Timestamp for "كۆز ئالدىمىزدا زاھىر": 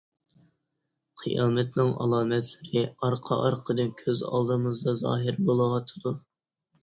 4.01-5.37